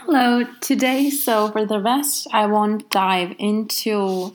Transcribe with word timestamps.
Hello, 0.00 0.44
today, 0.60 1.08
so 1.08 1.50
for 1.50 1.64
the 1.64 1.80
rest, 1.80 2.28
I 2.30 2.46
won't 2.46 2.90
dive 2.90 3.34
into 3.38 4.34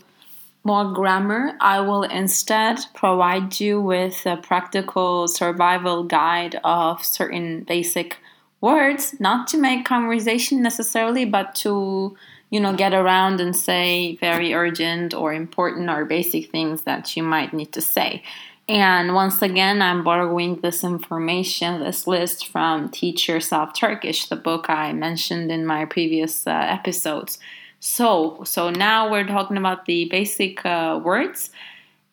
more 0.64 0.92
grammar. 0.92 1.56
I 1.62 1.82
will 1.82 2.02
instead 2.02 2.80
provide 2.96 3.60
you 3.60 3.80
with 3.80 4.26
a 4.26 4.38
practical 4.38 5.28
survival 5.28 6.04
guide 6.04 6.60
of 6.64 7.06
certain 7.06 7.64
basic 7.64 8.18
words, 8.60 9.16
not 9.20 9.48
to 9.50 9.58
make 9.58 9.86
conversation 9.86 10.64
necessarily, 10.64 11.26
but 11.26 11.54
to, 11.56 12.18
you 12.50 12.60
know, 12.60 12.76
get 12.76 12.96
around 12.96 13.40
and 13.40 13.56
say 13.56 14.16
very 14.16 14.56
urgent 14.56 15.14
or 15.14 15.32
important 15.32 15.92
or 15.92 16.06
basic 16.06 16.50
things 16.50 16.82
that 16.82 17.16
you 17.16 17.22
might 17.22 17.54
need 17.54 17.72
to 17.74 17.82
say. 17.82 18.24
And 18.72 19.14
once 19.14 19.42
again, 19.42 19.82
I'm 19.82 20.02
borrowing 20.02 20.62
this 20.62 20.82
information, 20.82 21.84
this 21.84 22.08
list 22.08 22.48
from 22.48 22.88
Teach 22.88 23.28
Yourself 23.28 23.74
Turkish, 23.74 24.28
the 24.28 24.38
book 24.38 24.70
I 24.70 24.94
mentioned 24.94 25.52
in 25.52 25.66
my 25.66 25.84
previous 25.84 26.48
uh, 26.48 26.52
episodes. 26.52 27.38
So, 27.82 28.42
so 28.46 28.70
now 28.70 29.12
we're 29.12 29.28
talking 29.28 29.58
about 29.58 29.88
the 29.88 30.06
basic 30.06 30.66
uh, 30.66 31.02
words. 31.04 31.50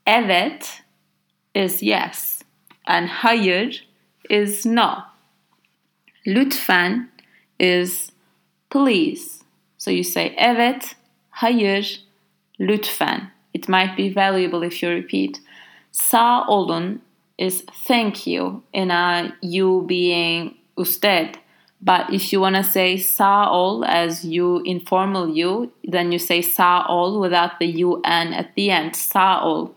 Evet 0.05 0.81
is 1.55 1.81
yes, 1.81 2.43
and 2.89 3.09
hayır 3.09 3.79
is 4.29 4.67
no. 4.67 5.05
Lütfen 6.27 7.07
is 7.61 8.11
please. 8.69 9.45
So 9.77 9.93
you 9.93 10.03
say 10.03 10.35
evet, 10.37 10.97
hayır, 11.37 11.99
lütfen. 12.59 13.31
It 13.55 13.69
might 13.69 13.97
be 13.97 14.09
valuable 14.09 14.65
if 14.65 14.83
you 14.83 14.89
repeat. 14.89 15.39
Sağ 15.93 16.47
olun 16.47 17.03
is 17.39 17.65
thank 17.87 18.27
you 18.27 18.63
in 18.73 18.91
a 18.91 19.33
you 19.43 19.87
being 19.89 20.55
usted. 20.77 21.39
But 21.81 22.13
if 22.13 22.33
you 22.33 22.41
want 22.41 22.57
to 22.57 22.65
say 22.65 22.97
sağ 22.97 23.51
ol 23.51 23.85
as 23.85 24.25
you 24.25 24.63
informal 24.65 25.29
you, 25.29 25.71
then 25.85 26.11
you 26.11 26.19
say 26.19 26.43
sağ 26.43 26.89
ol 26.89 27.21
without 27.21 27.61
the 27.61 27.85
un 27.85 28.33
at 28.33 28.55
the 28.57 28.71
end. 28.71 28.95
Sağ 28.95 29.45
ol. 29.45 29.71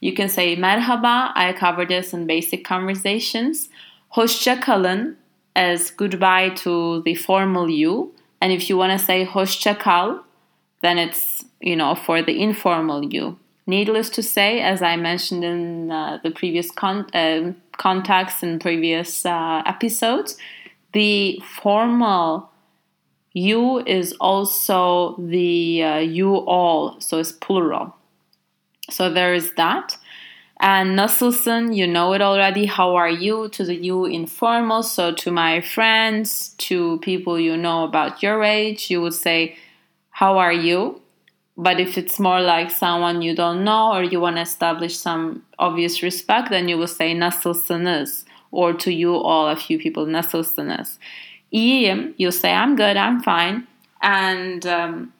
You 0.00 0.14
can 0.14 0.28
say 0.28 0.56
merhaba. 0.56 1.32
I 1.34 1.52
cover 1.52 1.84
this 1.86 2.12
in 2.12 2.28
basic 2.28 2.64
conversations. 2.64 3.68
Hoşça 4.10 4.60
kalın 4.60 5.16
as 5.56 5.96
goodbye 5.96 6.54
to 6.54 7.02
the 7.04 7.14
formal 7.14 7.68
you. 7.68 8.12
And 8.40 8.52
if 8.52 8.70
you 8.70 8.78
want 8.78 8.92
to 8.92 9.04
say 9.04 9.24
hoşça 9.24 9.78
kal, 9.78 10.18
then 10.82 10.98
it's, 10.98 11.44
you 11.60 11.76
know, 11.76 11.94
for 11.94 12.22
the 12.22 12.32
informal 12.32 13.04
you. 13.14 13.36
Needless 13.66 14.10
to 14.10 14.22
say, 14.22 14.60
as 14.60 14.82
I 14.82 14.96
mentioned 14.96 15.44
in 15.44 15.90
uh, 15.90 16.18
the 16.22 16.30
previous 16.30 16.70
con- 16.70 17.08
uh, 17.14 17.52
contacts 17.78 18.42
and 18.42 18.60
previous 18.60 19.24
uh, 19.24 19.62
episodes, 19.66 20.36
the 20.92 21.40
formal 21.44 22.50
you 23.32 23.78
is 23.86 24.12
also 24.20 25.16
the 25.16 25.82
uh, 25.82 25.98
you 25.98 26.34
all, 26.34 27.00
so 27.00 27.18
it's 27.18 27.32
plural. 27.32 27.96
So 28.90 29.08
there 29.10 29.34
is 29.34 29.54
that. 29.54 29.96
And 30.60 30.96
nasılsın, 30.96 31.74
you 31.74 31.86
know 31.86 32.12
it 32.12 32.20
already. 32.20 32.66
How 32.66 32.94
are 32.94 33.10
you? 33.10 33.48
To 33.48 33.64
the 33.64 33.74
you 33.74 34.04
informal. 34.04 34.82
So 34.82 35.12
to 35.12 35.32
my 35.32 35.60
friends, 35.60 36.54
to 36.58 36.98
people 36.98 37.40
you 37.40 37.56
know 37.56 37.84
about 37.84 38.22
your 38.22 38.44
age, 38.44 38.90
you 38.90 39.00
would 39.00 39.14
say, 39.14 39.56
How 40.10 40.38
are 40.38 40.52
you? 40.52 41.00
But 41.56 41.80
if 41.80 41.98
it's 41.98 42.18
more 42.18 42.40
like 42.40 42.70
someone 42.70 43.22
you 43.22 43.34
don't 43.34 43.62
know 43.64 43.92
or 43.92 44.02
you 44.02 44.20
want 44.20 44.36
to 44.36 44.42
establish 44.42 44.96
some 44.96 45.42
obvious 45.58 46.02
respect, 46.02 46.50
then 46.50 46.68
you 46.68 46.78
will 46.78 46.86
say 46.86 47.14
nasılsınız 47.14 48.24
or 48.52 48.72
to 48.74 48.90
you 48.92 49.16
all, 49.16 49.48
a 49.48 49.56
few 49.56 49.78
people, 49.78 50.06
nasılsınız. 50.06 50.98
İyiyim, 51.52 52.14
you'll 52.18 52.32
say 52.32 52.52
I'm 52.52 52.76
good, 52.76 52.96
I'm 52.96 53.20
fine. 53.20 53.66
And 54.00 54.66
um, 54.66 55.12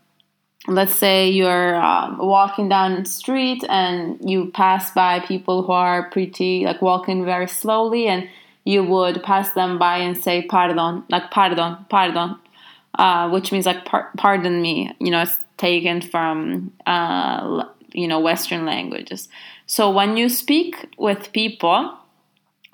let's 0.68 0.94
say 0.94 1.28
you're 1.30 1.76
um, 1.76 2.18
walking 2.18 2.68
down 2.68 3.02
the 3.02 3.08
street 3.08 3.64
and 3.68 4.18
you 4.24 4.50
pass 4.50 4.92
by 4.92 5.20
people 5.20 5.62
who 5.62 5.72
are 5.72 6.10
pretty, 6.10 6.64
like 6.64 6.82
walking 6.82 7.24
very 7.24 7.48
slowly, 7.48 8.06
and 8.08 8.28
you 8.64 8.84
would 8.84 9.22
pass 9.22 9.52
them 9.52 9.78
by 9.78 9.98
and 9.98 10.16
say 10.16 10.42
pardon, 10.42 11.04
like 11.08 11.30
pardon, 11.30 11.76
pardon, 11.88 12.36
uh, 12.98 13.28
which 13.30 13.52
means 13.52 13.66
like 13.66 13.84
par- 13.84 14.10
pardon 14.16 14.62
me. 14.62 14.92
You 15.00 15.10
know, 15.10 15.22
it's 15.22 15.38
taken 15.62 16.00
from 16.00 16.72
uh, 16.86 17.64
you 18.00 18.08
know 18.08 18.20
Western 18.30 18.62
languages. 18.66 19.28
So 19.66 19.82
when 19.98 20.16
you 20.16 20.28
speak 20.28 20.72
with 20.98 21.32
people, 21.32 21.80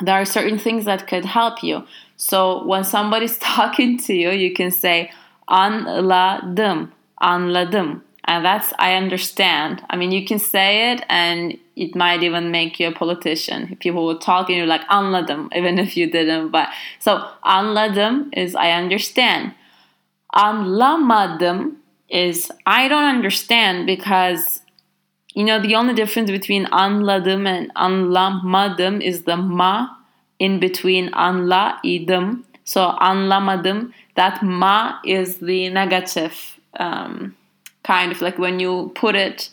there 0.01 0.17
are 0.21 0.25
certain 0.25 0.59
things 0.59 0.85
that 0.91 1.07
could 1.11 1.27
help 1.39 1.63
you. 1.63 1.77
So 2.17 2.65
when 2.65 2.85
somebody's 2.85 3.39
talking 3.57 3.99
to 4.07 4.15
you, 4.15 4.31
you 4.31 4.55
can 4.55 4.71
say 4.71 5.11
anladım, 5.49 6.91
anladım. 7.21 8.03
And 8.25 8.45
that's 8.45 8.75
I 8.79 8.95
understand. 8.95 9.83
I 9.89 9.97
mean, 9.97 10.13
you 10.13 10.27
can 10.27 10.39
say 10.39 10.93
it 10.93 11.03
and 11.09 11.59
it 11.77 11.95
might 11.95 12.23
even 12.23 12.51
make 12.51 12.79
you 12.79 12.89
a 12.89 12.93
politician. 12.93 13.77
People 13.81 14.05
will 14.07 14.19
talk 14.19 14.51
and 14.51 14.57
you're 14.59 14.67
like 14.67 14.87
anladım, 14.89 15.49
even 15.59 15.79
if 15.79 15.97
you 15.97 16.11
didn't. 16.11 16.51
But 16.51 16.69
so 16.99 17.13
anladım 17.43 18.31
is 18.33 18.55
I 18.55 18.73
understand. 18.83 19.53
Anlamadım 20.35 21.78
is 22.09 22.51
I 22.67 22.89
don't 22.89 23.05
understand 23.05 23.87
because 23.87 24.61
you 25.35 25.45
know 25.45 25.61
the 25.61 25.75
only 25.75 25.95
difference 25.95 26.31
between 26.31 26.67
anladım 26.67 27.47
and 27.47 27.71
anlamadım 27.75 29.03
is 29.03 29.25
the 29.25 29.37
ma 29.37 29.89
in 30.39 30.61
between 30.61 31.13
anla 31.13 31.79
idim. 31.85 32.45
So 32.65 32.81
anlamadım 32.83 33.93
that 34.15 34.43
ma 34.43 34.99
is 35.05 35.39
the 35.39 35.69
negative 35.71 36.59
um, 36.79 37.35
kind 37.85 38.13
of 38.13 38.21
like 38.21 38.39
when 38.39 38.61
you 38.61 38.93
put 38.95 39.15
it 39.15 39.51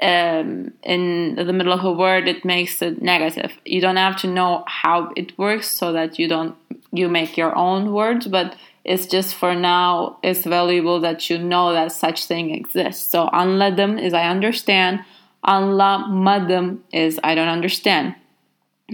um, 0.00 0.72
in 0.82 1.36
the 1.36 1.52
middle 1.52 1.72
of 1.72 1.84
a 1.84 1.92
word 1.92 2.26
it 2.28 2.44
makes 2.44 2.82
it 2.82 3.00
negative 3.00 3.52
you 3.64 3.80
don't 3.80 3.96
have 3.96 4.16
to 4.16 4.26
know 4.26 4.64
how 4.66 5.12
it 5.16 5.36
works 5.38 5.70
so 5.70 5.92
that 5.92 6.18
you 6.18 6.28
don't 6.28 6.56
you 6.92 7.08
make 7.08 7.36
your 7.36 7.56
own 7.56 7.92
words 7.92 8.26
but 8.26 8.56
it's 8.84 9.06
just 9.06 9.34
for 9.34 9.54
now 9.54 10.18
it's 10.22 10.44
valuable 10.44 11.00
that 11.00 11.30
you 11.30 11.38
know 11.38 11.72
that 11.72 11.92
such 11.92 12.26
thing 12.26 12.50
exists. 12.50 13.10
So 13.10 13.28
anladım 13.32 13.98
is 13.98 14.12
i 14.12 14.28
understand. 14.28 15.00
Anlamadım 15.42 16.80
is 16.92 17.18
i 17.22 17.34
don't 17.34 17.48
understand. 17.48 18.14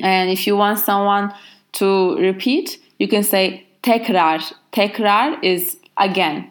And 0.02 0.30
if 0.30 0.46
you 0.46 0.56
want 0.56 0.78
someone 0.78 1.32
to 1.72 2.16
repeat 2.18 2.78
you 2.98 3.08
can 3.08 3.22
say 3.22 3.66
tekrar. 3.82 4.52
Tekrar 4.72 5.42
is 5.42 5.78
again. 5.96 6.50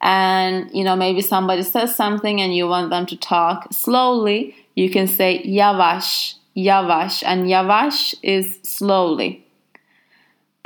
And 0.00 0.70
you 0.72 0.84
know 0.84 0.96
maybe 0.96 1.20
somebody 1.20 1.62
says 1.62 1.94
something 1.94 2.40
and 2.40 2.54
you 2.54 2.68
want 2.68 2.90
them 2.90 3.06
to 3.06 3.16
talk 3.16 3.72
slowly 3.72 4.54
you 4.74 4.90
can 4.90 5.06
say 5.06 5.42
yavaş 5.44 6.36
yavaş 6.54 7.22
and 7.24 7.48
yavaş 7.48 8.14
is 8.22 8.58
slowly 8.62 9.45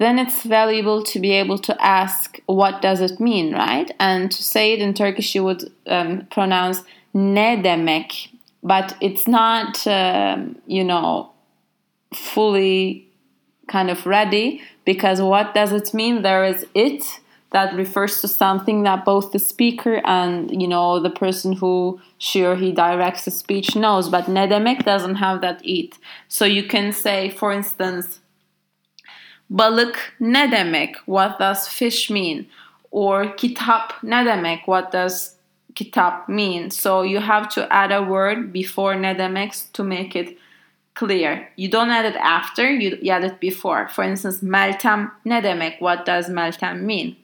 then 0.00 0.18
it's 0.18 0.44
valuable 0.44 1.02
to 1.04 1.20
be 1.20 1.32
able 1.32 1.58
to 1.58 1.76
ask 1.80 2.40
what 2.46 2.80
does 2.80 3.00
it 3.00 3.20
mean? 3.20 3.52
right? 3.52 3.90
And 4.00 4.32
to 4.32 4.42
say 4.42 4.72
it 4.72 4.80
in 4.80 4.94
turkish 4.94 5.34
you 5.34 5.44
would 5.44 5.70
um, 5.86 6.26
pronounce 6.30 6.82
ne 7.14 7.62
demek. 7.62 8.28
But 8.62 8.96
it's 9.00 9.28
not 9.28 9.86
um, 9.86 10.56
you 10.66 10.84
know 10.84 11.30
fully 12.14 13.06
kind 13.68 13.90
of 13.90 14.06
ready 14.06 14.62
because 14.84 15.20
what 15.20 15.54
does 15.54 15.72
it 15.72 15.94
mean? 15.94 16.22
There 16.22 16.44
is 16.44 16.66
it 16.74 17.04
that 17.52 17.74
refers 17.74 18.20
to 18.20 18.28
something 18.28 18.84
that 18.84 19.04
both 19.04 19.32
the 19.32 19.38
speaker 19.38 20.00
and 20.04 20.62
you 20.62 20.68
know 20.68 20.98
the 20.98 21.10
person 21.10 21.52
who 21.52 22.00
she 22.16 22.44
or 22.44 22.56
he 22.56 22.72
directs 22.72 23.26
the 23.26 23.30
speech 23.30 23.76
knows. 23.76 24.08
But 24.08 24.28
ne 24.28 24.46
demek 24.46 24.84
doesn't 24.84 25.16
have 25.16 25.42
that 25.42 25.60
it. 25.62 25.98
So 26.28 26.46
you 26.46 26.64
can 26.64 26.92
say 26.92 27.28
for 27.28 27.52
instance 27.52 28.20
balık 29.50 30.16
ne 30.20 30.52
demek? 30.52 30.94
What 30.94 31.40
does 31.40 31.68
fish 31.68 32.10
mean? 32.10 32.46
Or 32.90 33.36
kitap 33.36 34.02
ne 34.02 34.26
demek? 34.26 34.58
What 34.58 34.92
does 34.92 35.34
kitap 35.74 36.28
mean? 36.28 36.70
So 36.70 37.02
you 37.02 37.20
have 37.20 37.48
to 37.48 37.66
add 37.70 37.90
a 37.90 38.00
word 38.00 38.52
before 38.54 39.02
ne 39.02 39.18
demek 39.18 39.52
to 39.72 39.84
make 39.84 40.20
it 40.20 40.38
clear. 40.94 41.52
You 41.56 41.72
don't 41.72 41.90
add 41.90 42.04
it 42.04 42.16
after 42.16 42.70
you 42.70 43.12
add 43.12 43.24
it 43.24 43.40
before. 43.40 43.88
For 43.88 44.04
instance 44.04 44.42
meltem 44.42 45.10
ne 45.24 45.42
demek? 45.42 45.80
What 45.80 46.06
does 46.06 46.28
meltem 46.28 46.82
mean? 46.82 47.16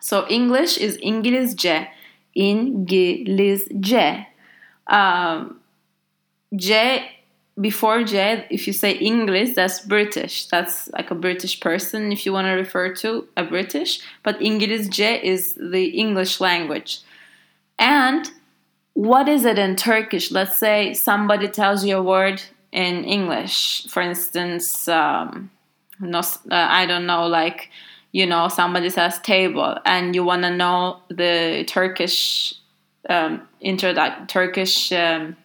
So 0.00 0.26
English 0.28 0.78
is 0.78 0.98
İngilizce. 1.00 1.88
İngilizce. 2.34 4.26
Um, 4.92 5.60
J 6.52 7.02
before 7.60 8.02
J, 8.02 8.46
if 8.50 8.66
you 8.66 8.72
say 8.72 8.92
English, 8.92 9.54
that's 9.54 9.80
British. 9.80 10.46
That's 10.46 10.90
like 10.92 11.10
a 11.10 11.14
British 11.14 11.60
person 11.60 12.10
if 12.10 12.26
you 12.26 12.32
want 12.32 12.46
to 12.46 12.52
refer 12.52 12.92
to 12.96 13.28
a 13.36 13.44
British. 13.44 14.00
But 14.22 14.40
İngilizce 14.40 15.22
is 15.22 15.54
the 15.54 15.86
English 15.86 16.40
language. 16.40 17.00
And 17.78 18.30
what 18.94 19.28
is 19.28 19.44
it 19.44 19.58
in 19.58 19.76
Turkish? 19.76 20.30
Let's 20.30 20.58
say 20.58 20.94
somebody 20.94 21.48
tells 21.48 21.84
you 21.84 21.98
a 21.98 22.02
word 22.02 22.42
in 22.72 23.04
English. 23.04 23.86
For 23.88 24.02
instance, 24.02 24.88
um, 24.88 25.50
no, 26.00 26.18
uh, 26.18 26.22
I 26.50 26.86
don't 26.86 27.06
know, 27.06 27.26
like 27.26 27.70
you 28.10 28.26
know, 28.26 28.46
somebody 28.46 28.90
says 28.90 29.18
table 29.20 29.76
and 29.84 30.14
you 30.14 30.22
want 30.22 30.42
to 30.42 30.50
know 30.50 31.00
the 31.08 31.64
Turkish 31.66 32.54
um, 33.08 33.42
Turkish 34.28 34.92
um, 34.92 35.36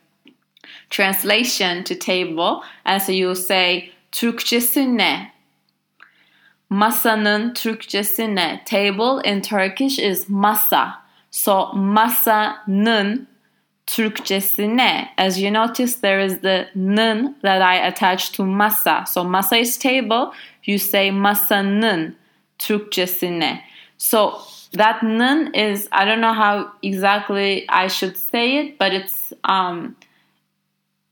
translation 0.89 1.83
to 1.83 1.95
table, 1.95 2.63
and 2.85 3.01
so 3.01 3.11
you 3.11 3.35
say 3.35 3.91
Türkçesi 4.11 4.97
ne? 4.97 5.31
Masanın 6.69 7.53
Türkçesi 7.53 8.35
ne? 8.35 8.63
Table 8.65 9.31
in 9.31 9.41
Turkish 9.41 9.99
is 9.99 10.29
masa. 10.29 11.01
So 11.31 11.71
masanın 11.73 13.27
Türkçesi 13.87 14.77
ne? 14.77 15.13
As 15.17 15.41
you 15.41 15.53
notice, 15.53 16.01
there 16.01 16.25
is 16.25 16.41
the 16.41 16.69
nın 16.75 17.37
that 17.41 17.61
I 17.61 17.87
attach 17.87 18.31
to 18.33 18.45
masa. 18.45 19.05
So 19.07 19.23
masa 19.23 19.57
is 19.57 19.79
table. 19.79 20.31
You 20.65 20.79
say 20.79 21.11
masanın 21.11 22.15
Türkçesi 22.59 23.39
ne? 23.39 23.63
So 23.97 24.33
that 24.77 25.03
nın 25.03 25.53
is 25.53 25.85
I 25.85 26.05
don't 26.05 26.21
know 26.21 26.33
how 26.33 26.71
exactly 26.83 27.65
I 27.69 27.89
should 27.89 28.15
say 28.15 28.57
it, 28.57 28.79
but 28.79 28.93
it's 28.93 29.31
um 29.43 29.95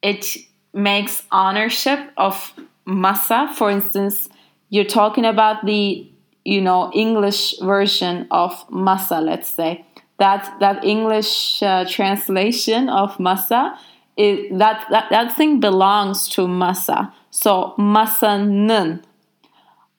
it 0.02 0.38
makes 0.74 1.24
ownership 1.32 2.00
of 2.18 2.54
masa. 2.88 3.54
For 3.54 3.70
instance, 3.70 4.30
you're 4.70 4.86
talking 4.86 5.26
about 5.26 5.66
the 5.66 6.10
you 6.46 6.62
know 6.62 6.92
English 6.94 7.60
version 7.60 8.28
of 8.32 8.52
masa, 8.70 9.22
let's 9.22 9.50
say 9.50 9.86
that 10.20 10.56
that 10.60 10.84
English 10.84 11.62
uh, 11.62 11.86
translation 11.86 12.90
of 12.90 13.18
masa 13.18 13.78
is 14.18 14.58
that, 14.58 14.86
that 14.90 15.10
that 15.10 15.36
thing 15.36 15.60
belongs 15.60 16.28
to 16.30 16.48
masa. 16.48 17.14
So 17.30 17.76
masanın 17.78 19.04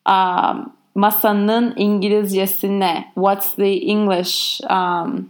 um, 0.05 0.73
masanın 0.95 1.73
İngilizcesi 1.77 2.79
ne? 2.79 3.11
What's 3.15 3.55
the 3.55 3.73
English? 3.73 4.61
Um, 4.69 5.29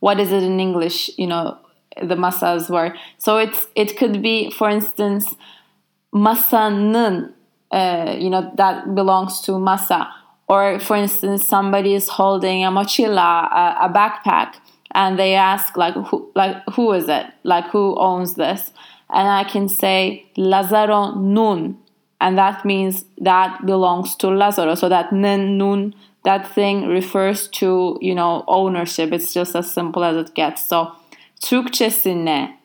what 0.00 0.20
is 0.20 0.32
it 0.32 0.42
in 0.42 0.58
English? 0.58 1.10
You 1.18 1.26
know, 1.26 1.58
the 2.00 2.16
masas 2.16 2.68
were. 2.70 2.94
So 3.18 3.38
it's 3.38 3.66
it 3.74 3.96
could 3.96 4.22
be, 4.22 4.50
for 4.50 4.68
instance, 4.68 5.34
masanın. 6.14 7.32
Uh, 7.72 8.16
you 8.18 8.28
know 8.28 8.50
that 8.56 8.96
belongs 8.96 9.40
to 9.42 9.52
masa 9.52 10.08
or 10.48 10.80
for 10.80 10.96
instance 10.96 11.46
somebody 11.46 11.94
is 11.94 12.08
holding 12.08 12.64
a 12.64 12.68
mochila 12.68 13.46
a, 13.52 13.76
a 13.82 13.88
backpack 13.88 14.56
and 14.92 15.18
they 15.18 15.34
ask 15.34 15.76
like 15.76 15.94
who 15.94 16.30
like 16.34 16.56
who 16.74 16.92
is 16.92 17.08
it? 17.08 17.26
Like 17.44 17.66
who 17.66 17.96
owns 17.98 18.34
this? 18.34 18.72
And 19.08 19.28
i 19.28 19.44
can 19.44 19.68
say 19.68 20.26
lazaro 20.36 21.14
nun. 21.14 21.78
And 22.20 22.36
that 22.36 22.64
means 22.64 23.04
that 23.18 23.64
belongs 23.64 24.14
to 24.16 24.28
lazaro. 24.28 24.74
So 24.74 24.88
that 24.88 25.12
nun 25.12 25.58
nun 25.58 25.94
that 26.24 26.52
thing 26.52 26.86
refers 26.86 27.48
to 27.48 27.98
you 28.00 28.14
know 28.14 28.44
ownership. 28.48 29.12
It's 29.12 29.32
just 29.32 29.54
as 29.54 29.72
simple 29.72 30.04
as 30.04 30.16
it 30.16 30.34
gets. 30.34 30.66
So 30.66 30.92
Türkçesine 31.40 32.58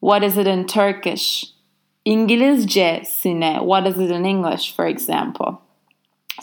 what 0.00 0.22
is 0.22 0.38
it 0.38 0.46
in 0.46 0.66
turkish 0.66 1.44
İngilizcesine 2.04 3.58
what 3.60 3.86
is 3.86 3.98
it 3.98 4.10
in 4.10 4.24
english 4.24 4.74
for 4.76 4.86
example 4.86 5.66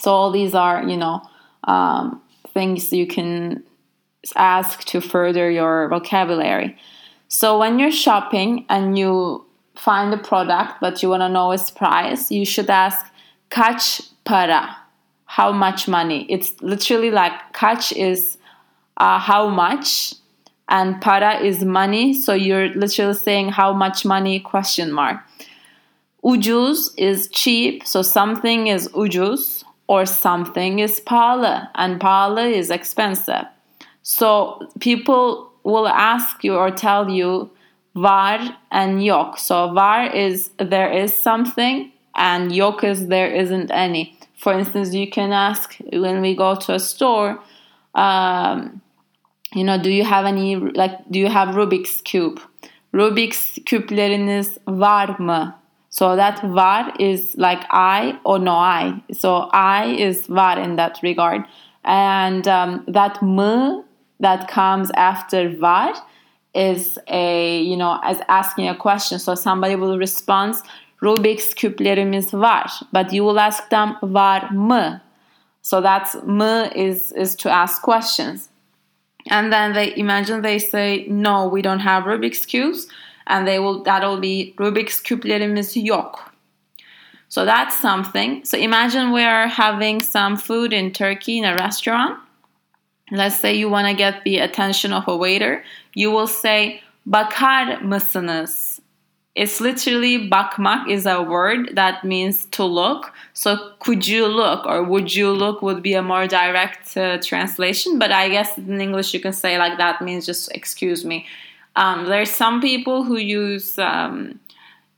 so 0.00 0.12
all 0.12 0.30
these 0.30 0.54
are, 0.54 0.82
you 0.82 0.96
know, 0.96 1.22
um, 1.64 2.20
things 2.52 2.92
you 2.92 3.06
can 3.06 3.62
ask 4.36 4.84
to 4.84 5.00
further 5.00 5.50
your 5.50 5.88
vocabulary. 5.88 6.76
So 7.28 7.58
when 7.58 7.78
you're 7.78 7.90
shopping 7.90 8.66
and 8.68 8.98
you 8.98 9.44
find 9.74 10.12
a 10.14 10.18
product 10.18 10.74
but 10.80 11.02
you 11.02 11.08
want 11.08 11.22
to 11.22 11.28
know 11.28 11.52
its 11.52 11.70
price, 11.70 12.30
you 12.30 12.44
should 12.44 12.70
ask 12.70 13.06
kaç 13.50 14.10
para? 14.24 14.76
How 15.26 15.52
much 15.52 15.88
money? 15.88 16.26
It's 16.30 16.52
literally 16.60 17.10
like 17.10 17.32
kaç 17.52 17.92
is 17.92 18.38
uh, 18.98 19.18
how 19.18 19.48
much 19.48 20.14
and 20.68 21.00
para 21.00 21.40
is 21.40 21.64
money. 21.64 22.12
So 22.14 22.34
you're 22.34 22.68
literally 22.70 23.14
saying 23.14 23.50
how 23.50 23.72
much 23.72 24.04
money 24.04 24.40
question 24.40 24.92
mark. 24.92 25.20
Ucuz 26.24 26.94
is 26.96 27.28
cheap, 27.28 27.86
so 27.86 28.02
something 28.02 28.68
is 28.68 28.88
ucuz 28.88 29.64
or 29.86 30.06
something 30.06 30.78
is 30.78 31.00
pahalı 31.00 31.68
and 31.74 32.00
pahalı 32.00 32.50
is 32.50 32.70
expensive. 32.70 33.46
So 34.02 34.68
people 34.80 35.52
will 35.64 35.88
ask 35.88 36.42
you 36.44 36.54
or 36.54 36.70
tell 36.70 37.10
you 37.10 37.50
var 37.94 38.56
and 38.70 39.04
yok. 39.04 39.38
So 39.38 39.72
var 39.72 40.06
is 40.06 40.50
there 40.58 40.90
is 40.90 41.14
something 41.14 41.92
and 42.14 42.54
yok 42.54 42.84
is 42.84 43.08
there 43.08 43.32
isn't 43.34 43.70
any. 43.70 44.18
For 44.36 44.52
instance, 44.52 44.94
you 44.94 45.10
can 45.10 45.32
ask 45.32 45.76
when 45.92 46.20
we 46.20 46.34
go 46.34 46.54
to 46.54 46.74
a 46.74 46.78
store, 46.78 47.40
um, 47.94 48.82
you 49.54 49.64
know, 49.64 49.78
do 49.78 49.90
you 49.90 50.04
have 50.04 50.24
any 50.26 50.56
like 50.56 51.10
do 51.10 51.18
you 51.18 51.28
have 51.28 51.54
Rubik's 51.54 52.00
cube? 52.00 52.40
Rubik's 52.92 53.58
küpleriniz 53.64 54.58
var 54.66 55.18
mı? 55.18 55.54
So 55.90 56.16
that 56.16 56.42
var 56.42 56.92
is 56.98 57.36
like 57.36 57.64
I 57.70 58.18
or 58.24 58.38
no 58.38 58.56
I. 58.56 59.02
So 59.12 59.48
I 59.52 59.84
is 59.86 60.26
var 60.28 60.58
in 60.58 60.76
that 60.76 60.98
regard. 61.02 61.44
And 61.84 62.48
um, 62.48 62.84
that 62.88 63.22
m 63.22 63.84
that 64.20 64.48
comes 64.48 64.90
after 64.96 65.48
var 65.60 65.94
is 66.54 66.98
a, 67.08 67.62
you 67.62 67.76
know, 67.76 68.00
as 68.02 68.20
asking 68.28 68.68
a 68.68 68.74
question. 68.74 69.18
So 69.18 69.34
somebody 69.34 69.76
will 69.76 69.98
respond, 69.98 70.54
Rubik's 71.02 71.52
küplerimiz 71.54 72.32
var. 72.32 72.70
But 72.92 73.12
you 73.12 73.24
will 73.24 73.38
ask 73.38 73.68
them, 73.70 73.96
var 74.02 74.48
mı? 74.52 75.00
So 75.62 75.80
that's 75.80 76.16
m 76.26 76.42
is, 76.74 77.12
is 77.12 77.36
to 77.36 77.50
ask 77.50 77.82
questions. 77.82 78.48
And 79.30 79.52
then 79.52 79.72
they 79.72 79.96
imagine 79.96 80.42
they 80.42 80.58
say, 80.58 81.06
no, 81.08 81.48
we 81.48 81.62
don't 81.62 81.80
have 81.80 82.04
Rubik's 82.04 82.44
cubes 82.44 82.88
and 83.26 83.46
they 83.46 83.58
will 83.58 83.82
that'll 83.82 84.20
be 84.20 84.54
Rubik's 84.58 85.00
küplerimiz 85.00 85.72
yok. 85.82 86.32
So 87.28 87.44
that's 87.44 87.78
something. 87.78 88.44
So 88.44 88.56
imagine 88.56 89.12
we're 89.12 89.48
having 89.48 90.02
some 90.02 90.36
food 90.36 90.72
in 90.72 90.92
Turkey 90.92 91.38
in 91.38 91.44
a 91.44 91.54
restaurant. 91.54 92.18
Let's 93.10 93.38
say 93.38 93.54
you 93.54 93.68
want 93.68 93.88
to 93.88 93.94
get 93.94 94.22
the 94.24 94.38
attention 94.38 94.92
of 94.92 95.08
a 95.08 95.16
waiter. 95.16 95.64
You 95.94 96.10
will 96.10 96.26
say 96.28 96.82
bakar 97.06 97.80
mısınız? 97.82 98.73
It's 99.34 99.60
literally 99.60 100.30
bakmak 100.30 100.88
is 100.88 101.06
a 101.06 101.20
word 101.20 101.70
that 101.74 102.04
means 102.04 102.44
to 102.52 102.64
look. 102.64 103.12
So 103.32 103.72
could 103.80 104.06
you 104.06 104.26
look 104.28 104.64
or 104.64 104.84
would 104.84 105.12
you 105.12 105.32
look 105.32 105.60
would 105.60 105.82
be 105.82 105.94
a 105.94 106.02
more 106.02 106.28
direct 106.28 106.96
uh, 106.96 107.18
translation. 107.20 107.98
But 107.98 108.12
I 108.12 108.28
guess 108.28 108.56
in 108.56 108.80
English 108.80 109.12
you 109.12 109.20
can 109.20 109.32
say 109.32 109.58
like 109.58 109.76
that 109.78 110.00
means 110.00 110.24
just 110.24 110.52
excuse 110.52 111.04
me. 111.04 111.26
Um, 111.74 112.06
there's 112.06 112.30
some 112.30 112.60
people 112.60 113.02
who 113.02 113.16
use, 113.16 113.76
um, 113.78 114.38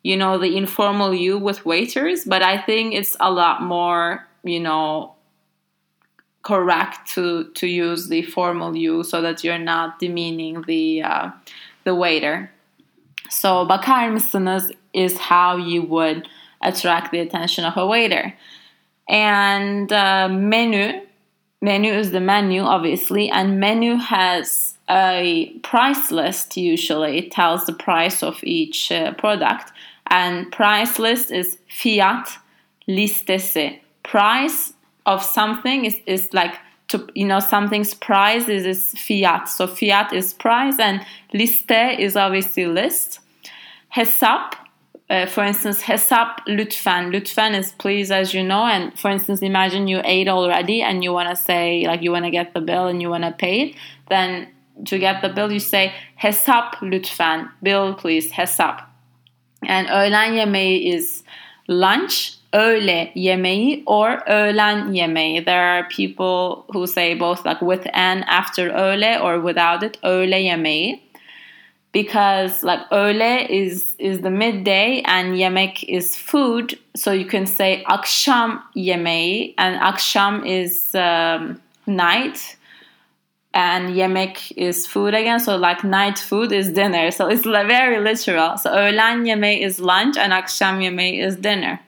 you 0.02 0.16
know, 0.16 0.36
the 0.36 0.54
informal 0.54 1.14
you 1.14 1.38
with 1.38 1.64
waiters, 1.64 2.24
but 2.26 2.42
I 2.42 2.60
think 2.60 2.94
it's 2.94 3.16
a 3.18 3.30
lot 3.30 3.62
more, 3.62 4.28
you 4.44 4.60
know, 4.60 5.14
correct 6.42 7.10
to 7.14 7.50
to 7.54 7.66
use 7.66 8.08
the 8.08 8.22
formal 8.22 8.76
you 8.76 9.02
so 9.02 9.22
that 9.22 9.42
you're 9.42 9.58
not 9.58 9.98
demeaning 9.98 10.62
the 10.62 11.02
uh, 11.02 11.30
the 11.84 11.94
waiter. 11.94 12.52
So 13.28 13.68
bakar 13.68 14.08
mısınız 14.08 14.72
is 14.92 15.18
how 15.18 15.56
you 15.56 15.82
would 15.82 16.28
attract 16.60 17.12
the 17.12 17.20
attention 17.20 17.64
of 17.64 17.76
a 17.76 17.86
waiter. 17.86 18.34
And 19.08 19.92
uh, 19.92 20.28
menu, 20.28 21.00
menu 21.60 21.92
is 21.92 22.10
the 22.10 22.20
menu, 22.20 22.62
obviously, 22.62 23.30
and 23.30 23.60
menu 23.60 23.96
has 23.96 24.76
a 24.88 25.52
price 25.62 26.12
list 26.12 26.56
usually 26.56 27.18
it 27.18 27.32
tells 27.32 27.66
the 27.66 27.72
price 27.72 28.22
of 28.22 28.38
each 28.44 28.92
uh, 28.92 29.12
product 29.14 29.72
and 30.06 30.50
price 30.52 30.98
list 30.98 31.32
is 31.32 31.58
fiyat 31.68 32.28
listesi 32.88 33.80
price 34.04 34.72
of 35.04 35.22
something 35.22 35.84
is, 35.84 35.96
is 36.06 36.32
like 36.32 36.54
to 36.88 37.06
you 37.14 37.26
know 37.26 37.40
something's 37.40 37.94
price 37.94 38.48
is, 38.48 38.64
is 38.64 38.94
fiyat. 38.94 39.48
So 39.48 39.66
fiyat 39.66 40.12
is 40.12 40.32
price 40.34 40.78
and 40.78 41.04
liste 41.34 41.98
is 41.98 42.16
obviously 42.16 42.66
list. 42.66 43.20
Hesap 43.94 44.54
uh, 45.08 45.26
for 45.26 45.44
instance 45.44 45.82
hesap 45.82 46.40
lütfen 46.46 47.12
lütfen 47.12 47.54
is 47.54 47.72
please 47.72 48.10
as 48.10 48.34
you 48.34 48.42
know 48.42 48.64
and 48.64 48.98
for 48.98 49.10
instance 49.10 49.42
imagine 49.42 49.86
you 49.88 50.00
ate 50.04 50.28
already 50.28 50.82
and 50.82 51.04
you 51.04 51.12
want 51.12 51.28
to 51.28 51.36
say 51.36 51.86
like 51.86 52.02
you 52.02 52.10
want 52.10 52.24
to 52.24 52.30
get 52.30 52.54
the 52.54 52.60
bill 52.60 52.86
and 52.86 53.00
you 53.00 53.08
want 53.08 53.22
to 53.22 53.32
pay 53.32 53.62
it 53.62 53.76
then 54.08 54.48
to 54.84 54.98
get 54.98 55.22
the 55.22 55.28
bill 55.28 55.50
you 55.52 55.60
say 55.60 55.92
hesap 56.20 56.74
lütfen 56.82 57.48
bill 57.62 57.94
please 57.94 58.30
hesap. 58.30 58.82
And 59.66 59.88
öğlen 59.88 60.32
yemeği 60.32 60.94
is 60.94 61.24
lunch 61.68 62.35
öğle 62.56 63.12
yemeği 63.14 63.82
or 63.86 64.10
öğlen 64.26 64.92
yemeği 64.92 65.44
there 65.44 65.60
are 65.60 65.88
people 65.88 66.62
who 66.72 66.86
say 66.86 67.20
both 67.20 67.46
like 67.46 67.60
with 67.60 67.86
and 67.92 68.22
after 68.26 68.66
öğle 68.66 69.20
or 69.20 69.46
without 69.46 69.82
it 69.82 70.04
öğle 70.04 70.38
yemeği 70.38 71.00
because 71.94 72.66
like 72.66 72.82
öğle 72.90 73.48
is 73.48 73.94
is 73.98 74.22
the 74.22 74.30
midday 74.30 75.02
and 75.06 75.36
yemek 75.36 75.84
is 75.88 76.26
food 76.26 76.70
so 76.94 77.12
you 77.12 77.30
can 77.30 77.44
say 77.44 77.82
akşam 77.86 78.70
yemeği 78.74 79.54
and 79.56 79.76
akşam 79.80 80.46
is 80.46 80.94
um, 80.94 81.60
night 81.86 82.56
and 83.54 83.96
yemek 83.96 84.52
is 84.56 84.88
food 84.88 85.14
again. 85.14 85.38
So 85.38 85.56
like 85.56 85.82
night 85.84 86.18
food 86.18 86.52
is 86.52 86.76
dinner. 86.76 87.10
So 87.10 87.30
it's 87.30 87.46
very 87.46 88.04
literal. 88.04 88.58
So 88.58 88.70
öğlen 88.70 89.24
yemeği 89.24 89.64
is 89.64 89.80
lunch 89.80 90.18
and 90.18 90.32
akşam 90.32 90.80
yemeği 90.80 91.26
is 91.26 91.42
dinner 91.42 91.78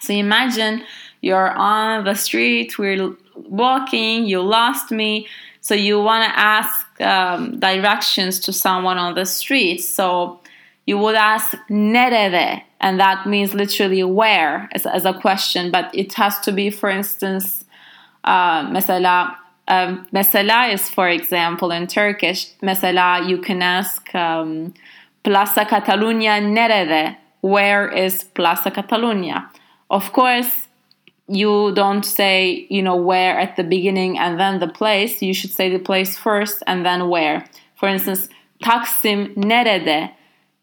so 0.00 0.12
imagine 0.12 0.82
you're 1.20 1.50
on 1.50 2.04
the 2.04 2.14
street 2.14 2.78
we're 2.78 3.14
walking 3.34 4.26
you 4.26 4.40
lost 4.40 4.90
me 4.90 5.26
so 5.60 5.74
you 5.74 6.00
want 6.00 6.24
to 6.24 6.38
ask 6.38 6.88
um, 7.00 7.58
directions 7.60 8.40
to 8.40 8.52
someone 8.52 8.98
on 8.98 9.14
the 9.14 9.26
street. 9.26 9.78
So 9.78 10.40
you 10.86 10.98
would 10.98 11.14
ask 11.14 11.54
nerede, 11.68 12.62
and 12.80 12.98
that 13.00 13.26
means 13.26 13.54
literally 13.54 14.02
where 14.02 14.68
as, 14.72 14.86
as 14.86 15.04
a 15.04 15.12
question, 15.12 15.70
but 15.70 15.94
it 15.94 16.14
has 16.14 16.38
to 16.40 16.52
be, 16.52 16.70
for 16.70 16.88
instance, 16.88 17.64
uh, 18.24 18.62
mesela, 18.70 19.36
um, 19.68 20.06
mesela 20.12 20.72
is, 20.72 20.88
for 20.88 21.08
example, 21.08 21.70
in 21.70 21.86
Turkish, 21.86 22.50
mesela 22.62 23.28
you 23.28 23.38
can 23.38 23.60
ask 23.60 24.14
um, 24.14 24.72
Plaza 25.22 25.64
Catalunya 25.66 26.40
nerede? 26.40 27.16
Where 27.40 27.88
is 27.88 28.24
Plaza 28.24 28.70
Catalunya? 28.70 29.48
Of 29.90 30.12
course, 30.12 30.68
you 31.28 31.72
don't 31.74 32.04
say, 32.04 32.66
you 32.70 32.82
know, 32.82 32.96
where 32.96 33.38
at 33.38 33.56
the 33.56 33.64
beginning 33.64 34.18
and 34.18 34.40
then 34.40 34.60
the 34.60 34.68
place. 34.68 35.22
You 35.22 35.34
should 35.34 35.50
say 35.50 35.70
the 35.70 35.78
place 35.78 36.16
first 36.16 36.62
and 36.66 36.84
then 36.84 37.08
where. 37.08 37.46
For 37.76 37.88
instance, 37.88 38.28
Taksim 38.62 39.36
nerede? 39.36 40.12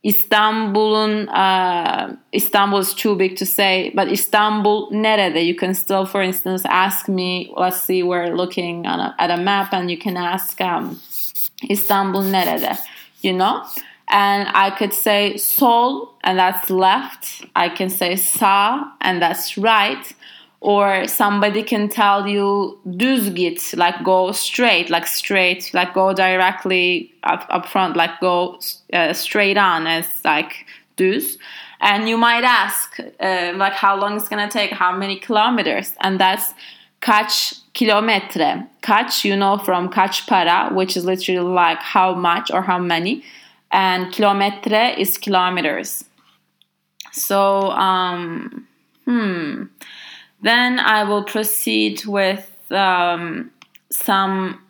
Istanbul'un 0.05 1.27
uh, 1.29 2.15
Istanbul 2.33 2.77
is 2.79 2.93
too 2.93 3.15
big 3.15 3.37
to 3.37 3.45
say, 3.45 3.91
but 3.95 4.11
Istanbul 4.11 4.91
nerede? 4.91 5.43
You 5.43 5.55
can 5.55 5.73
still, 5.73 6.05
for 6.05 6.21
instance, 6.21 6.63
ask 6.65 7.07
me. 7.09 7.51
Let's 7.57 7.81
see, 7.81 8.03
we're 8.03 8.35
looking 8.35 8.85
a, 8.85 9.15
at 9.17 9.31
a 9.31 9.37
map, 9.37 9.73
and 9.73 9.89
you 9.89 9.97
can 9.97 10.15
ask 10.17 10.61
um, 10.61 11.01
Istanbul 11.69 12.23
nerede? 12.23 12.77
You 13.21 13.33
know, 13.33 13.65
and 14.07 14.47
I 14.53 14.69
could 14.71 14.93
say 14.93 15.37
sol, 15.37 16.17
and 16.23 16.37
that's 16.39 16.69
left. 16.69 17.45
I 17.55 17.69
can 17.69 17.89
say 17.89 18.15
sa, 18.15 18.91
and 19.01 19.21
that's 19.21 19.57
right. 19.57 20.13
Or 20.61 21.07
somebody 21.07 21.61
can 21.61 21.89
tell 21.89 22.27
you 22.27 22.79
düz 22.87 23.35
git 23.35 23.77
like 23.77 24.03
go 24.03 24.31
straight 24.31 24.89
like 24.89 25.05
straight 25.05 25.71
like 25.75 25.93
go 25.93 26.11
directly 26.11 27.13
up, 27.21 27.45
up 27.51 27.67
front 27.67 27.95
like 27.95 28.19
go 28.19 28.59
uh, 28.91 29.13
straight 29.13 29.57
on 29.57 29.85
as 29.85 30.07
like 30.23 30.65
düz 30.97 31.37
and 31.81 32.09
you 32.09 32.17
might 32.17 32.43
ask 32.43 32.99
uh, 33.19 33.53
like 33.55 33.73
how 33.73 33.95
long 33.95 34.17
it's 34.17 34.27
gonna 34.27 34.49
take 34.49 34.71
how 34.71 34.95
many 34.95 35.17
kilometers? 35.19 35.93
And 36.01 36.19
that's 36.19 36.53
kaç 37.01 37.61
kilometre. 37.73 38.67
Kaç 38.81 39.23
you 39.23 39.35
know 39.35 39.57
from 39.57 39.89
kaç 39.89 40.25
para 40.27 40.73
which 40.73 40.97
is 40.97 41.05
literally 41.05 41.41
like 41.41 41.79
how 41.79 42.15
much 42.15 42.49
or 42.51 42.63
how 42.63 42.79
many 42.79 43.23
and 43.75 44.11
kilometre 44.13 44.85
is 44.97 45.17
kilometers 45.17 46.05
so 47.11 47.69
um 47.71 48.67
hmm 49.05 49.63
then 50.45 50.79
I 50.79 51.03
will 51.03 51.23
proceed 51.23 52.05
with 52.05 52.51
um, 52.71 53.51
some 53.91 54.61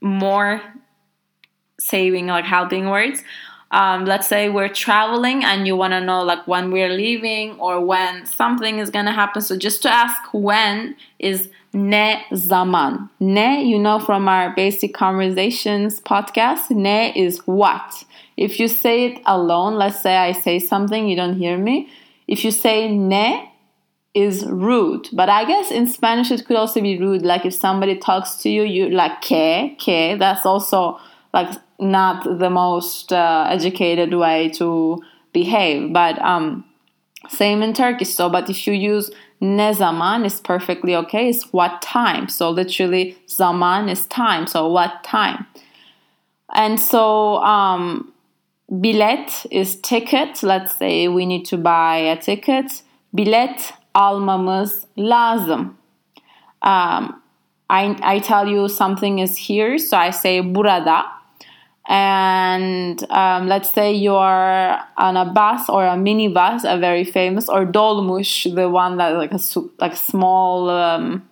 more 0.00 0.60
saving, 1.78 2.26
like 2.26 2.44
helping 2.44 2.90
words. 2.90 3.22
Um, 3.70 4.04
let's 4.04 4.26
say 4.26 4.48
we're 4.48 4.68
traveling 4.68 5.44
and 5.44 5.68
you 5.68 5.76
want 5.76 5.92
to 5.92 6.00
know 6.00 6.24
like 6.24 6.48
when 6.48 6.72
we're 6.72 6.92
leaving 6.92 7.60
or 7.60 7.80
when 7.80 8.26
something 8.26 8.80
is 8.80 8.90
going 8.90 9.04
to 9.04 9.12
happen. 9.12 9.40
So 9.40 9.56
just 9.56 9.82
to 9.82 9.88
ask 9.88 10.20
when 10.32 10.96
is 11.20 11.48
ne 11.72 12.22
zaman. 12.34 13.10
Ne, 13.20 13.62
you 13.64 13.78
know 13.78 13.98
from 13.98 14.28
our 14.28 14.54
basic 14.54 14.94
conversations 14.94 16.00
podcast, 16.00 16.70
ne 16.70 17.12
is 17.14 17.38
what. 17.46 18.04
If 18.36 18.58
you 18.58 18.68
say 18.68 19.06
it 19.06 19.22
alone, 19.26 19.74
let's 19.74 20.00
say 20.00 20.16
I 20.16 20.32
say 20.32 20.58
something, 20.58 21.08
you 21.08 21.16
don't 21.16 21.38
hear 21.38 21.58
me. 21.58 21.88
If 22.26 22.44
you 22.44 22.50
say 22.50 22.88
ne, 22.88 23.50
is 24.14 24.44
rude. 24.46 25.08
But 25.12 25.28
I 25.28 25.44
guess 25.44 25.70
in 25.70 25.86
Spanish 25.86 26.30
it 26.30 26.44
could 26.46 26.56
also 26.56 26.80
be 26.80 26.98
rude. 26.98 27.22
Like 27.22 27.46
if 27.46 27.54
somebody 27.54 27.96
talks 27.96 28.36
to 28.38 28.50
you, 28.50 28.62
you 28.62 28.90
like 28.90 29.20
que, 29.20 29.76
que. 29.78 30.16
That's 30.16 30.44
also 30.44 30.98
like 31.32 31.56
not 31.78 32.24
the 32.38 32.50
most 32.50 33.12
uh, 33.12 33.46
educated 33.48 34.12
way 34.14 34.50
to 34.50 35.02
behave. 35.32 35.92
But 35.92 36.20
um, 36.20 36.64
same 37.28 37.62
in 37.62 37.72
Turkish. 37.72 38.14
So, 38.14 38.28
but 38.28 38.50
if 38.50 38.66
you 38.66 38.72
use 38.72 39.10
ne 39.40 39.72
zaman, 39.72 40.24
is 40.24 40.40
perfectly 40.40 40.94
okay. 40.94 41.28
It's 41.28 41.52
what 41.52 41.82
time. 41.82 42.28
So 42.28 42.50
literally, 42.50 43.16
zaman 43.26 43.88
is 43.88 44.06
time. 44.06 44.46
So 44.46 44.68
what 44.68 45.02
time? 45.04 45.46
And 46.54 46.78
so 46.78 47.36
um, 47.36 48.12
bilet 48.80 49.46
is 49.50 49.80
ticket. 49.80 50.42
Let's 50.42 50.76
say 50.76 51.08
we 51.08 51.26
need 51.26 51.44
to 51.46 51.56
buy 51.56 51.96
a 51.96 52.16
ticket. 52.16 52.82
Bilet 53.14 53.72
almamız 53.94 54.86
lazım. 54.96 55.76
Um, 56.62 57.22
I, 57.70 57.96
I 58.02 58.18
tell 58.18 58.48
you 58.48 58.68
something 58.68 59.20
is 59.20 59.36
here, 59.36 59.78
so 59.78 59.96
I 59.96 60.10
say 60.10 60.40
burada. 60.40 61.19
And 61.90 63.02
um, 63.10 63.48
let's 63.48 63.72
say 63.72 63.92
you're 63.92 64.78
on 64.96 65.16
a 65.16 65.24
bus 65.24 65.68
or 65.68 65.84
a 65.84 65.96
minibus, 65.96 66.62
a 66.62 66.78
very 66.78 67.02
famous, 67.02 67.48
or 67.48 67.66
dolmuş, 67.66 68.54
the 68.54 68.68
one 68.68 68.96
that 68.98 69.16
like 69.16 69.32
a 69.32 69.40
like 69.80 69.96
small 69.96 70.70
um, 70.70 71.28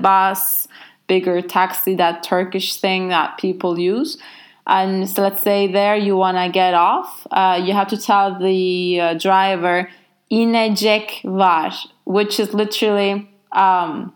bus, 0.00 0.66
bigger 1.08 1.42
taxi, 1.42 1.94
that 1.96 2.22
Turkish 2.22 2.80
thing 2.80 3.08
that 3.08 3.36
people 3.36 3.78
use. 3.78 4.16
And 4.66 5.06
so 5.06 5.20
let's 5.20 5.42
say 5.42 5.70
there 5.70 5.96
you 5.96 6.16
want 6.16 6.38
to 6.38 6.48
get 6.50 6.72
off, 6.72 7.26
uh, 7.30 7.60
you 7.62 7.74
have 7.74 7.88
to 7.88 7.98
tell 7.98 8.38
the 8.38 9.00
uh, 9.00 9.14
driver 9.14 9.90
inecek 10.32 11.22
var, 11.24 11.72
which 12.04 12.40
is 12.40 12.54
literally 12.54 13.28
um, 13.52 14.14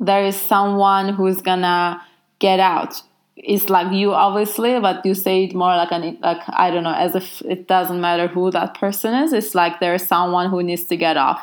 there 0.00 0.24
is 0.24 0.34
someone 0.34 1.10
who's 1.10 1.42
gonna 1.42 2.02
get 2.40 2.58
out. 2.58 3.02
It's 3.42 3.68
like 3.68 3.92
you, 3.92 4.12
obviously, 4.14 4.78
but 4.78 5.04
you 5.04 5.14
say 5.14 5.44
it 5.44 5.54
more 5.54 5.76
like 5.76 5.90
an 5.90 6.18
like 6.22 6.42
I 6.48 6.70
don't 6.70 6.84
know, 6.84 6.94
as 6.94 7.14
if 7.14 7.42
it 7.42 7.66
doesn't 7.66 8.00
matter 8.00 8.28
who 8.28 8.50
that 8.52 8.74
person 8.78 9.14
is. 9.14 9.32
It's 9.32 9.54
like 9.54 9.80
there 9.80 9.94
is 9.94 10.06
someone 10.06 10.48
who 10.48 10.62
needs 10.62 10.84
to 10.84 10.96
get 10.96 11.16
off. 11.16 11.40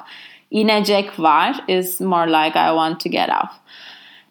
İnecek 0.51 1.17
var 1.17 1.53
is 1.67 1.99
more 2.01 2.25
like 2.25 2.55
I 2.55 2.71
want 2.71 2.99
to 3.01 3.09
get 3.09 3.29
off. 3.29 3.59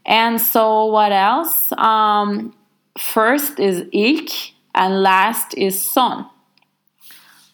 And 0.06 0.40
so 0.40 0.86
what 0.86 1.12
else? 1.12 1.70
Um, 1.72 2.54
first 2.98 3.58
is 3.60 3.84
ilk 3.92 4.30
and 4.74 5.02
last 5.02 5.54
is 5.54 5.80
son 5.80 6.26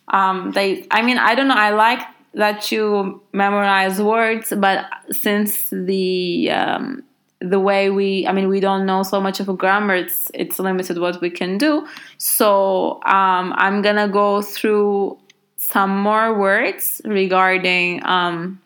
um, 0.09 0.52
they 0.52 0.87
i 0.90 1.02
mean 1.02 1.18
i 1.18 1.35
don't 1.35 1.49
know 1.49 1.54
i 1.54 1.71
like 1.71 2.00
that 2.35 2.73
you 2.73 3.23
memorize 3.33 4.00
words 4.00 4.52
but 4.56 4.87
since 5.11 5.71
the 5.71 6.50
um, 6.50 7.02
the 7.50 7.60
way 7.60 7.90
we 7.90 8.26
i 8.26 8.32
mean 8.32 8.48
we 8.48 8.60
don't 8.60 8.86
know 8.86 9.02
so 9.02 9.20
much 9.20 9.40
of 9.40 9.48
a 9.48 9.54
grammar. 9.54 9.94
It's 9.94 10.30
it's 10.34 10.58
limited 10.58 10.98
what 10.98 11.20
we 11.20 11.30
can 11.30 11.58
do. 11.58 11.86
So 12.18 13.02
um, 13.04 13.52
i'm 13.56 13.82
gonna 13.82 14.08
go 14.08 14.42
through 14.42 15.18
some 15.56 15.98
more 15.98 16.38
words 16.38 17.00
regarding 17.04 18.04
um, 18.04 18.60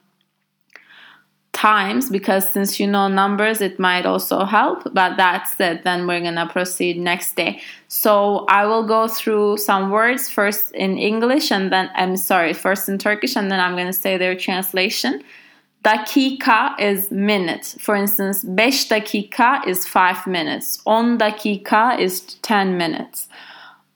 times 1.52 2.08
because 2.08 2.48
since 2.48 2.78
you 2.78 2.86
know 2.86 3.08
numbers 3.08 3.60
it 3.60 3.78
might 3.80 4.06
also 4.06 4.44
help 4.44 4.82
but 4.94 5.16
that's 5.16 5.58
it 5.58 5.82
then 5.82 6.06
we're 6.06 6.20
gonna 6.20 6.48
proceed 6.48 6.98
next 6.98 7.34
day. 7.34 7.60
So 7.88 8.44
i 8.48 8.64
will 8.64 8.86
go 8.86 9.08
through 9.08 9.56
some 9.56 9.90
words 9.90 10.28
first 10.28 10.70
in 10.72 10.98
english 10.98 11.50
and 11.50 11.72
then 11.72 11.90
i'm 11.94 12.16
sorry 12.16 12.52
first 12.52 12.88
in 12.88 12.96
turkish 12.98 13.36
and 13.36 13.50
then 13.50 13.58
i'm 13.58 13.76
gonna 13.76 13.92
say 13.92 14.16
their 14.16 14.36
translation 14.36 15.22
dakika 15.82 16.74
is 16.78 17.10
minute 17.10 17.78
for 17.80 17.96
instance 17.96 18.44
beş 18.44 18.90
dakika 18.90 19.62
is 19.66 19.86
five 19.86 20.26
minutes 20.26 20.80
on 20.84 21.18
dakika 21.18 21.98
is 21.98 22.38
10 22.42 22.76
minutes 22.76 23.28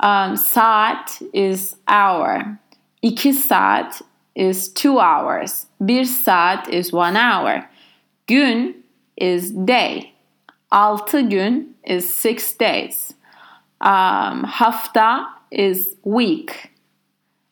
um, 0.00 0.36
saat 0.36 1.22
is 1.32 1.76
hour 1.88 2.58
iki 3.02 3.32
saat 3.32 4.02
is 4.34 4.72
two 4.72 4.98
hours. 4.98 5.66
Bir 5.80 6.04
saat 6.04 6.68
is 6.68 6.92
one 6.92 7.16
hour. 7.16 7.68
Gün 8.26 8.84
is 9.16 9.50
day. 9.50 10.14
Altı 10.70 11.20
gün 11.20 11.76
is 11.84 12.14
six 12.14 12.58
days. 12.60 13.14
Um, 13.80 14.44
hafta 14.44 15.26
is 15.50 15.96
week. 16.04 16.70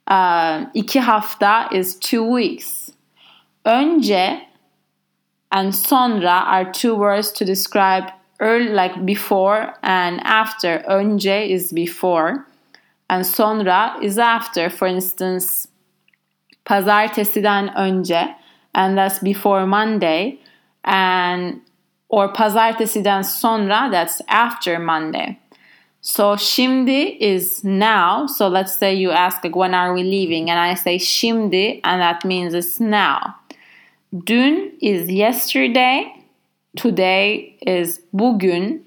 Uh, 0.06 0.66
iki 0.74 1.00
hafta 1.00 1.68
is 1.72 1.98
two 1.98 2.24
weeks. 2.24 2.79
Önce 3.64 4.40
and 5.50 5.74
sonra 5.74 6.46
are 6.46 6.72
two 6.72 6.94
words 6.94 7.32
to 7.32 7.44
describe 7.44 8.12
early, 8.38 8.68
like 8.68 9.04
before 9.04 9.74
and 9.82 10.20
after. 10.24 10.84
Önce 10.88 11.48
is 11.48 11.72
before. 11.72 12.46
and 13.10 13.26
sonra 13.26 13.96
is 14.00 14.18
after. 14.18 14.70
For 14.70 14.88
instance, 14.88 15.68
pazartesiden 16.64 17.74
önce 17.76 18.34
and 18.74 18.96
that's 18.96 19.18
before 19.22 19.66
Monday 19.66 20.38
and 20.84 21.60
or 22.08 22.32
pazartesiden 22.32 23.24
sonra 23.24 23.90
that's 23.90 24.20
after 24.28 24.78
Monday. 24.78 25.36
So 26.02 26.36
şimdi 26.36 27.18
is 27.20 27.64
now. 27.64 28.26
So 28.26 28.48
let's 28.48 28.78
say 28.78 28.94
you 28.94 29.10
ask 29.10 29.44
like 29.44 29.56
when 29.56 29.74
are 29.74 29.92
we 29.92 30.02
leaving 30.02 30.48
and 30.48 30.58
I 30.58 30.74
say 30.74 30.98
şimdi 30.98 31.80
and 31.84 32.00
that 32.00 32.24
means 32.24 32.54
it's 32.54 32.80
now. 32.80 33.34
Dün 34.12 34.78
is 34.80 35.08
yesterday. 35.08 36.12
Today 36.76 37.56
is 37.66 38.00
bugün. 38.12 38.82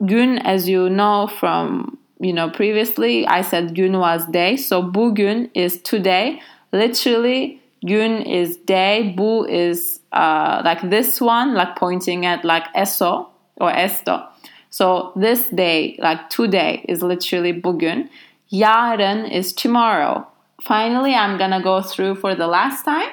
Gün 0.00 0.36
as 0.36 0.68
you 0.68 0.88
know 0.88 1.26
from 1.26 1.96
you 2.20 2.32
know 2.32 2.50
previously 2.50 3.26
I 3.28 3.42
said 3.42 3.74
gün 3.76 3.92
was 3.92 4.32
day. 4.32 4.56
So 4.56 4.94
bugün 4.94 5.50
is 5.54 5.82
today. 5.82 6.40
Literally 6.72 7.60
gün 7.86 8.22
is 8.22 8.56
day. 8.66 9.14
Bu 9.18 9.46
is 9.48 10.00
uh, 10.12 10.62
like 10.64 10.90
this 10.90 11.22
one 11.22 11.54
like 11.54 11.76
pointing 11.76 12.26
at 12.26 12.44
like 12.44 12.64
eso 12.74 13.28
or 13.60 13.70
esto. 13.70 14.22
So 14.70 15.12
this 15.14 15.48
day, 15.50 15.96
like 16.02 16.30
today, 16.30 16.84
is 16.88 17.00
literally 17.00 17.52
bugün. 17.62 18.08
Yarın 18.50 19.30
is 19.30 19.52
tomorrow. 19.52 20.26
Finally, 20.60 21.14
I'm 21.14 21.38
gonna 21.38 21.62
go 21.62 21.80
through 21.80 22.16
for 22.16 22.34
the 22.34 22.48
last 22.48 22.84
time 22.84 23.10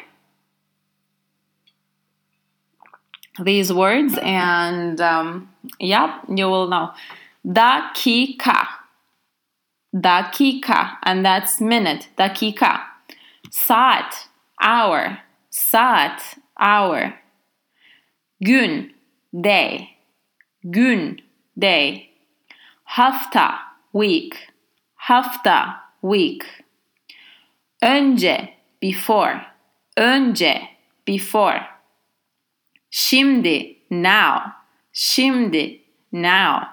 these 3.44 3.72
words, 3.74 4.18
and 4.22 5.00
um, 5.02 5.50
yep, 5.80 6.10
you 6.30 6.48
will 6.48 6.68
know. 6.68 6.92
Dakika, 7.46 8.68
dakika, 9.96 10.98
and 11.04 11.26
that's 11.26 11.60
minute. 11.62 12.08
Dakika, 12.18 12.82
saat, 13.50 14.28
hour, 14.62 15.20
saat, 15.50 16.22
hour. 16.60 17.16
Gün, 18.44 18.92
day, 19.40 19.98
gün 20.70 21.22
day. 21.58 22.10
Hafta 22.84 23.60
week. 23.94 24.36
Hafta 24.96 25.82
week. 26.02 26.44
Önce 27.84 28.54
before. 28.82 29.46
Önce 29.98 30.68
before. 31.06 31.68
Şimdi 32.92 33.78
now. 33.92 34.52
Şimdi 34.94 35.82
now. 36.14 36.68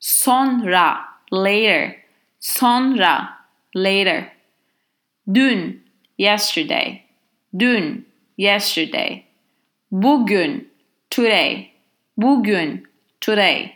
Sonra 0.00 1.04
later. 1.32 1.96
Sonra 2.40 3.38
later. 3.76 4.24
Dün 5.34 5.84
yesterday. 6.18 7.02
Dün 7.58 8.08
yesterday. 8.38 9.22
Bugün 9.92 10.72
today. 11.10 11.70
Bugün 12.16 12.86
today. 13.20 13.72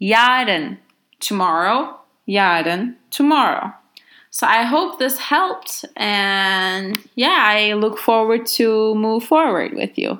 Yarın, 0.00 0.78
tomorrow. 1.20 1.96
Yarın, 2.26 2.98
tomorrow. 3.10 3.70
So 4.30 4.46
I 4.46 4.64
hope 4.64 4.98
this 4.98 5.18
helped. 5.18 5.84
And 5.96 6.98
yeah, 7.16 7.44
I 7.44 7.74
look 7.74 7.98
forward 7.98 8.46
to 8.56 8.94
move 8.94 9.24
forward 9.24 9.72
with 9.72 9.98
you. 9.98 10.18